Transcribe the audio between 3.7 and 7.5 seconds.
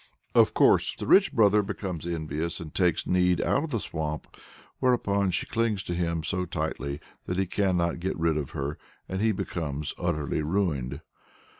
swamp, whereupon she clings to him so tightly that he